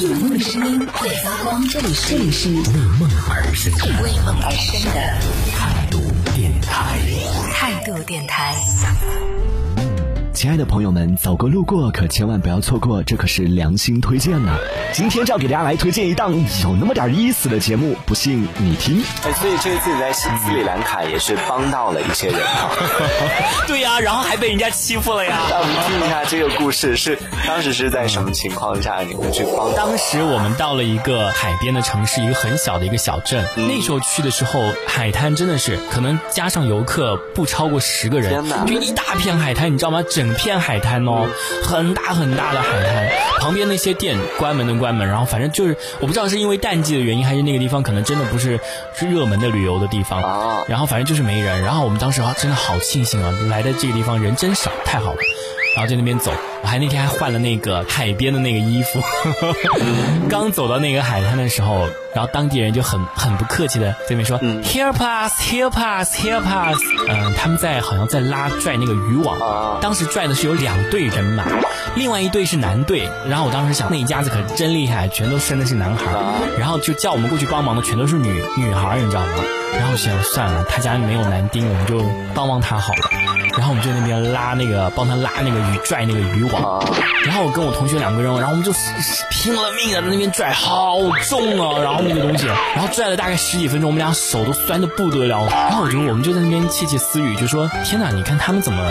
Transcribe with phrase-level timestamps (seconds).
[0.00, 2.24] 有梦的声音会发光，这里是为
[2.98, 5.00] 梦而生的为梦而生的
[5.52, 6.00] 态度
[6.34, 6.98] 电台。
[7.52, 8.56] 态度电台。
[10.34, 14.52] 亲爱的朋友们，走过路过可千万不要错过，这可是良心推荐呢。
[14.92, 19.00] 今天就要给大家来推荐一档有那么点意思的节目，不信你听。
[19.22, 22.68] 哎，所以这一次你在斯斯里兰卡也是帮到了一些人哈。
[23.68, 25.38] 对呀、然后还被人家欺负了呀。
[25.48, 27.16] 让我们听一下这个故事是
[27.46, 29.72] 当时是在什么情况下你会去帮？
[29.76, 33.46] 当时我们到了一个海边的城市，一个很小的一个小镇。
[33.56, 40.02] 那时候去的时候，海滩真的是可能加上游客不超过十个人天哪，就一大片海滩，你知道吗？
[40.08, 41.28] 整片海滩哦，
[41.62, 43.10] 很大很大的海滩，
[43.40, 48.58] 旁边那些店关门的关门，然后反正就是我不知道是因为淡季的原因，还是那个地方可能真的不是
[48.94, 50.22] 是热门的旅游的地方。
[50.22, 55.18] 啊然后反正就是没人，然后我们当时啊真的好庆幸啊，来的这个地方人真少，太好了。
[55.76, 56.32] 然后在那边走，
[56.64, 58.98] 我还那天还换了那个海边的那个衣服。
[60.30, 71.44] 刚走到那个海滩的时候，然后当地人就很很不客气的在那边说、help us help us help us，嗯，他们在好像在拉拽那个渔网，啊当时拽的是有两队人马，
[71.96, 76.04] 另外一队是男队，然后我当时想那一家子可真厉害，全都生的是男孩，
[76.58, 79.44] 然后就叫我们过去帮忙的全都是女女孩，你知道吗？
[79.74, 82.00] 然后我想算了，他家没有男丁，我们就
[82.34, 83.10] 帮帮他好了。
[83.56, 86.53] 然后我们就那边拉那个，帮他拉那个鱼，拽那个渔网。
[87.24, 88.72] 然后我跟我同学两个人，然后我们就
[89.30, 91.80] 拼了命的在那边拽，好重啊！
[91.82, 95.46] 然后那个东西，然后拽了大概十几分钟，我们俩手都酸的不得了。
[95.50, 98.82] 然后我就我们就在那边窃窃私语，就说：天哪，你看他们怎么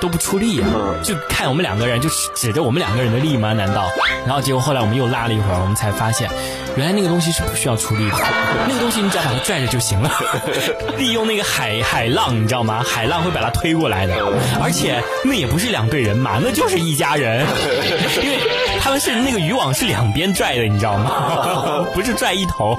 [0.00, 0.66] 都不出力呀、
[1.02, 3.52] 就看我们两个人，就指着我们两个人的力吗？
[3.52, 3.84] 难道？
[4.26, 6.30] 然后结果后来我们又拉了一会儿，我们才发现，
[6.76, 8.16] 原来那个东西是不需要出力的，
[8.68, 10.10] 那个东西你只要把它拽着就行了，
[10.96, 12.82] 利用那个海海浪，你知道吗？
[12.82, 14.14] 海浪会把它推过来的，
[14.62, 17.44] 而且那也不是两队人马，那就是一家人，
[18.22, 18.38] 因为
[18.80, 21.84] 他们是那个渔网是两边拽的，你知道吗？
[21.94, 22.78] 不是拽一头，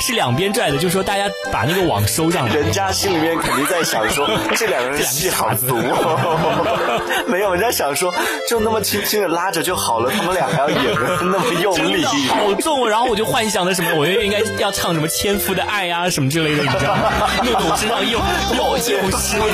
[0.00, 2.54] 是两边拽的，就是说大家把那个网收上来。
[2.54, 7.24] 人家心里面肯定在想说， 这两个人戏好足哦。
[7.26, 8.12] 没有，人家想说，
[8.48, 12.04] 就那么轻轻的拉着就好了，他们俩还要演的那么用力。
[12.04, 17.10] 好重，然后我就幻想的什么，我就应该要唱什么《千夫的爱》啊什么之类的，你知道吗？
[17.42, 18.18] 弄得我身上又
[18.56, 18.80] 又又
[19.18, 19.44] 湿的。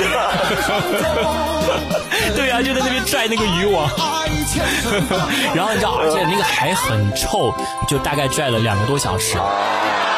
[2.35, 3.89] 对啊，就在那边拽那个渔网，
[5.55, 7.53] 然后你知道，而且那个还很臭，
[7.87, 9.37] 就大概拽了两个多小时。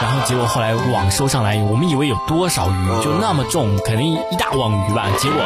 [0.02, 5.08] 然后结果后来网收上来，我们以为有多少鱼，就那么重，肯定一大网鱼吧。
[5.20, 5.40] 结果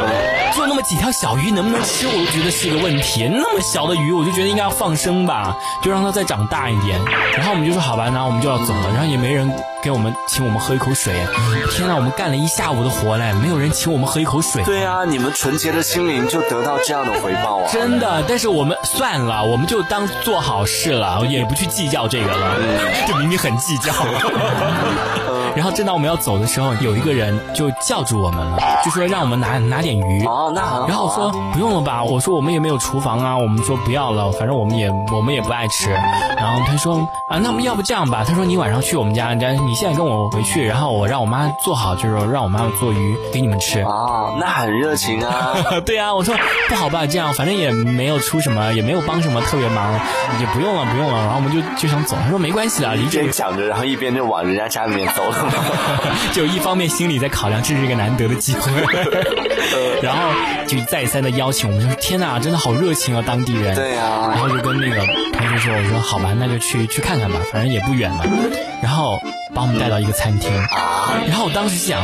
[0.54, 3.28] 就那么几条小鱼，能不能吃，我都觉得是一个问题。
[3.28, 6.98] 那么小的鱼，我就觉得应该要放生吧，就让它再长大一点。
[7.36, 8.88] 然后我们就说好吧，那我们就要走了。
[8.94, 9.50] 然后也没人
[9.82, 11.14] 给我们请我们喝一口水。
[11.70, 14.64] 天呐，我们干了一下午的活嘞，没有人请我们喝一口水。
[14.64, 17.68] 对啊，你们纯洁的心灵就得到这样的回报啊！
[17.70, 22.56] 真的，但是我们算了，我们就当做好事了，也不去计较这个了。
[23.06, 23.92] 这明明很计较。
[25.56, 30.22] 然后正当我们要走的时候，有一个人就叫住我们了，就说让我们拿拿点鱼。
[30.26, 30.86] 哦，那很好啊。
[30.86, 35.90] 然后我说不用了吧，我说我们也没有厨房啊，我们说不要了，反正我们也我们也不爱吃。
[35.90, 36.96] 然后他说
[37.28, 43.80] 啊，那么要不这样吧，他说你晚上去我们家，你现在跟我回去，然后我让我妈做好，就是让我妈做鱼给你们吃。
[43.80, 45.54] 哦，那很热情啊。
[45.86, 46.34] 对啊，我说
[46.68, 49.94] 不好吧，这样反正也没有出什么，也没有帮什么特别忙，
[50.38, 51.20] 也不用了，不用了。
[51.22, 55.52] 然后我们就就想走，他说没关系的，离一边讲着，然后一边就往人家家里面走了。
[56.32, 58.70] 就一方面心里在考量这是一个难得的机会，
[60.02, 60.30] 然后
[60.66, 63.74] 就再三的邀请我们，说天哪，真的好热情啊，当地人。
[63.74, 64.96] 对啊然后就跟那个
[65.32, 68.24] 同学说，我说好吧，那就去去看看吧，反正也不远嘛。
[68.82, 69.18] 然后
[69.54, 70.50] 把我们带到一个餐厅，
[71.26, 72.00] 然后我当时想，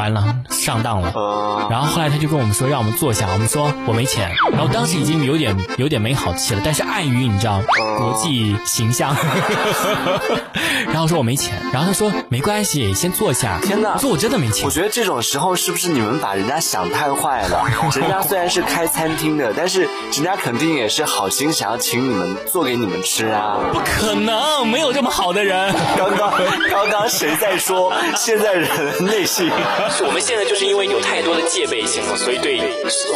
[0.00, 1.12] 哼完了，上当了。
[1.14, 7.60] 呃，然后后来他就跟我们说让我们坐下，我们说我没钱，然后当时已经有点有点没好气了，但是碍于你知道
[7.98, 9.14] 国际形象，
[10.88, 13.58] 然后说我没钱，然后他说没关系，先坐下。
[13.62, 14.70] 天哪我说我真的没钱我。
[14.70, 17.64] 觉得这种时候是不是你们把人家想太坏了？
[17.94, 23.58] 人家虽然是开餐厅的，但是人家肯定也是好心想要请你们做给你们吃啊。
[23.72, 25.74] 不可能，没有这么好的人。
[25.96, 26.32] 刚刚
[26.70, 29.50] 刚刚谁在说现在人内心？
[30.02, 32.60] 我们现在就是因为有太多的戒备心了，所以对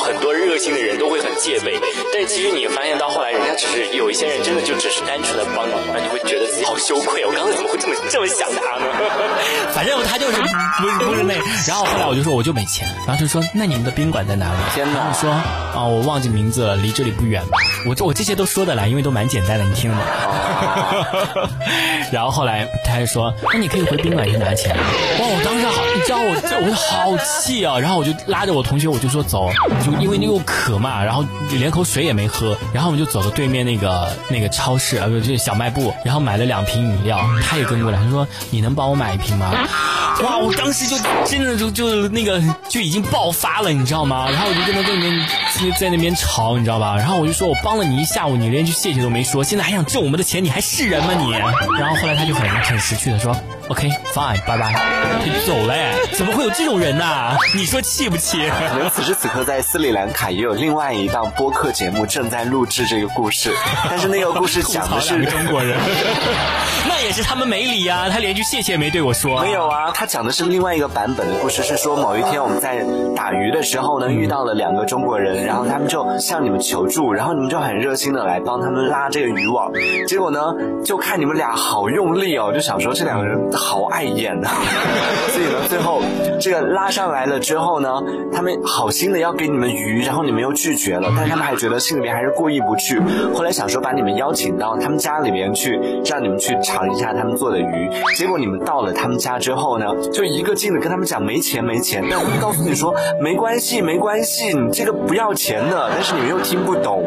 [0.02, 1.78] 很多热心的人都会很戒备。
[2.12, 7.24] 但是其实你发现到后来，人家只是有一些人真的就只是单纯的帮你，那你会觉得自己好羞愧。
[7.24, 8.86] 我刚才怎么会这么这么想他呢？
[9.72, 11.34] 反正他就是不是不是那。
[11.66, 14.58] 然后后来我就说我就没钱，然后就说那你们的宾馆在哪里？
[14.74, 15.30] 天哪然后我说
[15.74, 17.42] 啊、我忘记名字了，离这里不远。
[17.86, 20.02] 我这我这些都说得来，因为都蛮简单的，你听吗？
[22.12, 24.76] 然后后来他还说，那你可以回宾馆去拿钱。
[24.76, 29.50] 哇，我当时好，你知道我这我就好气啊，然后我就拉着我同学，我就说走，
[29.84, 39.52] 就因为那又渴嘛，然后连口水也没喝，然后我们就走到对面那个那个超市啊，不就是小卖部，然后买了两瓶饮料，他也跟过来，他说你能帮我买一瓶吗？
[40.22, 40.96] 哇，我当时就
[41.26, 44.28] 真的就就那个就已经爆发了，你知道吗？
[44.30, 45.26] 然后我就跟他在那
[45.60, 46.96] 边在那边吵，你知道吧？
[46.96, 51.30] 然后我就说我帮了你一下午，你连句谢谢都没说，现在还想挣我们的钱，你还是人吗你？
[51.32, 53.36] 然后后来他就很很识趣的说
[53.68, 54.74] ，OK fine，拜拜，
[55.24, 55.74] 就走了。
[56.12, 57.36] 怎么会有这种人呐？
[57.54, 58.38] 你说气不气？
[58.70, 63.54] 可能此时此刻在斯里兰卡也有另外一档播客节目正在录制这个故事，
[63.88, 65.78] 但是那个故事讲的是中国人，
[66.83, 69.42] 那也是他们没理呀，他连句谢谢没对我说。
[69.42, 72.82] 没有啊，他讲的是另外一个版本的故事，是说某一天我们在
[73.14, 79.70] 打鱼的时候呢，遇到了两个中国人，然后他们就向你们求助，然后你们就很热心的来帮他们拉这个渔网，
[80.08, 84.48] 结果呢，就看你们俩好用力哦，就想说这两个人好碍眼呐，
[85.28, 86.00] 所以呢，最后
[86.40, 88.02] 这个拉上来了之后呢，
[88.32, 92.98] 他们好心的要给你们鱼，然后你们又拒绝了，但他们还觉得心里面还是过意不去，
[93.34, 107.02] 后来想说把你们邀请到他们家里面去，让你们去尝一下他们做的鱼，结果你们到了他们家之后呢，就一个劲的跟他们讲没钱没钱，但他们告诉你说没关系没关系，你这个不要钱的，但是你们又听不懂，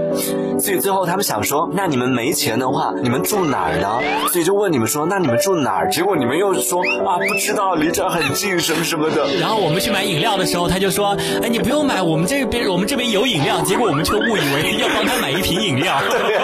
[0.60, 4.00] 所以最后他们想说，那你们没钱的话，你们住哪儿呢？
[4.32, 5.90] 所以就问你们说，那你们住哪儿？
[5.90, 9.26] 结果你们又说啊不知道，离这儿很近什么什么的。
[9.40, 13.62] 然后我们去买饮料的时候，他就说，哎你不用买，我们这边我们这边有饮料。
[13.62, 15.96] 结果我们却误以为要帮他买一瓶饮料。
[16.10, 16.44] 对呀。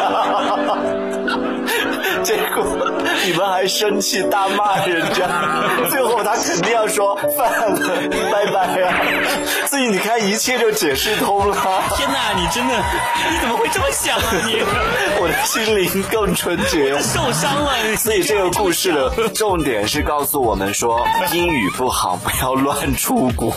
[2.24, 2.64] 结果
[3.26, 5.28] 你们还生气大骂人家，
[5.90, 7.80] 最后他肯定要说算了，
[8.32, 8.94] 拜拜啊。
[9.68, 11.56] 所以你看，一切就解释通了。
[11.96, 12.74] 天哪，你真的
[13.32, 14.62] 你怎么会这么想啊你？
[15.22, 17.96] 我的心灵更纯洁，受伤了。
[17.98, 23.52] 所以这个故事的重点是告诉我们说，英语不好不要乱出国，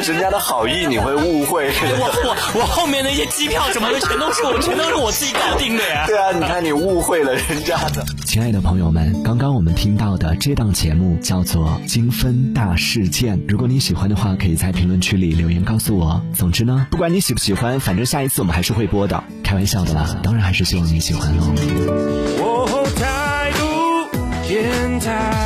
[0.00, 1.68] 人家的好意你会误会。
[1.68, 6.04] 我我我后面那些机票什么的全都是我全都是我自己搞定的呀。
[6.06, 8.04] 对啊，你看你误会了人家的。
[8.24, 13.38] 亲爱的朋友们，刚刚我们听到的这档节目叫做《精分大事件》。
[13.48, 16.20] 如果你喜欢的话，可以在评论区里留言告诉我。
[16.34, 19.22] 总之呢，不管你喜不喜欢，反正下一次我们还是会播的。
[19.42, 21.44] 开玩笑的啦，当然还是希望你喜欢喽。
[22.40, 25.45] 哦，态度电台。